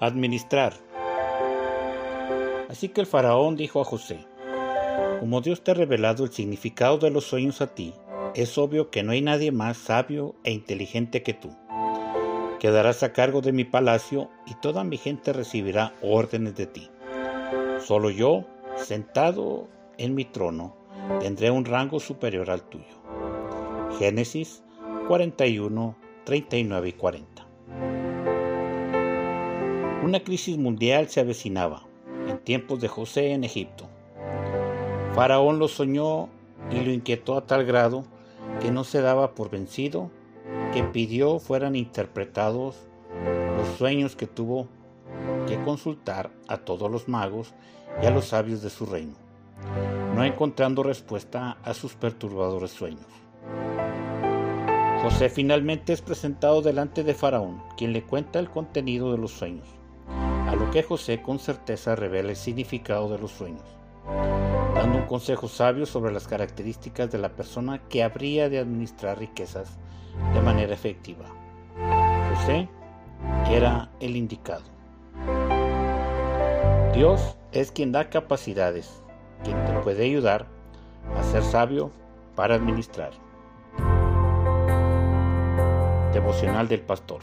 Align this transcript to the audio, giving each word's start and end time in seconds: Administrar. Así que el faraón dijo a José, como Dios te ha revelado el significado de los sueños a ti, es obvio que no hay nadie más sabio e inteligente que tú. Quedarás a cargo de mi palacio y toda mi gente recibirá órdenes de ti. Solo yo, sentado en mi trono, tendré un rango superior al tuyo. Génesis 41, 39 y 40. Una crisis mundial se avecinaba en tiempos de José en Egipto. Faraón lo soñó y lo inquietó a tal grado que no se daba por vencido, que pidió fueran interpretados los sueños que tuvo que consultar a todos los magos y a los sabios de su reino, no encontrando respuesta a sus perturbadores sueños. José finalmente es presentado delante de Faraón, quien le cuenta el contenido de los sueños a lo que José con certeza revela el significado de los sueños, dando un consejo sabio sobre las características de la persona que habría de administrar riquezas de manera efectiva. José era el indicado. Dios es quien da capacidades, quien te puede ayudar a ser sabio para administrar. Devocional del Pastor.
Administrar. 0.00 0.72
Así 2.70 2.88
que 2.88 3.02
el 3.02 3.06
faraón 3.06 3.56
dijo 3.56 3.82
a 3.82 3.84
José, 3.84 4.26
como 5.20 5.42
Dios 5.42 5.62
te 5.62 5.72
ha 5.72 5.74
revelado 5.74 6.24
el 6.24 6.32
significado 6.32 6.96
de 6.96 7.10
los 7.10 7.24
sueños 7.24 7.60
a 7.60 7.74
ti, 7.74 7.92
es 8.34 8.56
obvio 8.56 8.90
que 8.90 9.02
no 9.02 9.12
hay 9.12 9.20
nadie 9.20 9.52
más 9.52 9.76
sabio 9.76 10.34
e 10.42 10.52
inteligente 10.52 11.22
que 11.22 11.34
tú. 11.34 11.50
Quedarás 12.58 13.02
a 13.02 13.12
cargo 13.12 13.42
de 13.42 13.52
mi 13.52 13.64
palacio 13.64 14.30
y 14.46 14.54
toda 14.54 14.84
mi 14.84 14.96
gente 14.96 15.34
recibirá 15.34 15.92
órdenes 16.00 16.56
de 16.56 16.66
ti. 16.66 16.88
Solo 17.84 18.08
yo, 18.08 18.46
sentado 18.76 19.68
en 19.98 20.14
mi 20.14 20.24
trono, 20.24 20.76
tendré 21.20 21.50
un 21.50 21.66
rango 21.66 22.00
superior 22.00 22.50
al 22.50 22.62
tuyo. 22.62 23.02
Génesis 23.98 24.62
41, 25.08 25.94
39 26.24 26.88
y 26.88 26.92
40. 26.94 27.39
Una 30.02 30.20
crisis 30.20 30.56
mundial 30.56 31.08
se 31.10 31.20
avecinaba 31.20 31.82
en 32.26 32.38
tiempos 32.38 32.80
de 32.80 32.88
José 32.88 33.32
en 33.32 33.44
Egipto. 33.44 33.86
Faraón 35.14 35.58
lo 35.58 35.68
soñó 35.68 36.30
y 36.70 36.80
lo 36.80 36.90
inquietó 36.90 37.36
a 37.36 37.44
tal 37.44 37.66
grado 37.66 38.04
que 38.62 38.70
no 38.70 38.84
se 38.84 39.02
daba 39.02 39.34
por 39.34 39.50
vencido, 39.50 40.10
que 40.72 40.84
pidió 40.84 41.38
fueran 41.38 41.76
interpretados 41.76 42.76
los 43.58 43.68
sueños 43.76 44.16
que 44.16 44.26
tuvo 44.26 44.68
que 45.46 45.62
consultar 45.64 46.30
a 46.48 46.56
todos 46.56 46.90
los 46.90 47.06
magos 47.06 47.52
y 48.02 48.06
a 48.06 48.10
los 48.10 48.24
sabios 48.24 48.62
de 48.62 48.70
su 48.70 48.86
reino, 48.86 49.16
no 50.14 50.24
encontrando 50.24 50.82
respuesta 50.82 51.58
a 51.62 51.74
sus 51.74 51.92
perturbadores 51.92 52.70
sueños. 52.70 53.06
José 55.02 55.28
finalmente 55.28 55.92
es 55.92 56.00
presentado 56.00 56.62
delante 56.62 57.04
de 57.04 57.12
Faraón, 57.12 57.62
quien 57.76 57.92
le 57.92 58.02
cuenta 58.02 58.38
el 58.38 58.48
contenido 58.48 59.12
de 59.12 59.18
los 59.18 59.32
sueños 59.32 59.79
a 60.50 60.56
lo 60.56 60.68
que 60.72 60.82
José 60.82 61.22
con 61.22 61.38
certeza 61.38 61.94
revela 61.94 62.30
el 62.30 62.36
significado 62.36 63.08
de 63.08 63.20
los 63.20 63.30
sueños, 63.30 63.62
dando 64.74 64.98
un 64.98 65.06
consejo 65.06 65.46
sabio 65.46 65.86
sobre 65.86 66.12
las 66.12 66.26
características 66.26 67.08
de 67.08 67.18
la 67.18 67.28
persona 67.28 67.78
que 67.88 68.02
habría 68.02 68.48
de 68.48 68.58
administrar 68.58 69.20
riquezas 69.20 69.78
de 70.34 70.40
manera 70.40 70.74
efectiva. 70.74 71.26
José 72.34 72.68
era 73.48 73.92
el 74.00 74.16
indicado. 74.16 74.64
Dios 76.94 77.36
es 77.52 77.70
quien 77.70 77.92
da 77.92 78.10
capacidades, 78.10 79.04
quien 79.44 79.64
te 79.66 79.72
puede 79.84 80.04
ayudar 80.04 80.48
a 81.16 81.22
ser 81.22 81.44
sabio 81.44 81.92
para 82.34 82.56
administrar. 82.56 83.12
Devocional 86.12 86.66
del 86.66 86.80
Pastor. 86.80 87.20